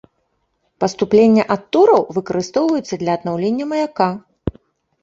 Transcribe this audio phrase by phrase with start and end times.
[0.83, 4.09] Паступлення ад тураў выкарыстоўваюцца для аднаўлення маяка.